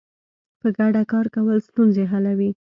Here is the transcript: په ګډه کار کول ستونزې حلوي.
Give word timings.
په 0.59 0.67
ګډه 0.77 1.01
کار 1.11 1.25
کول 1.35 1.57
ستونزې 1.67 2.03
حلوي. 2.11 2.51